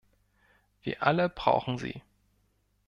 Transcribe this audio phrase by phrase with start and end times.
[0.81, 2.01] Wir alle brauchen sie.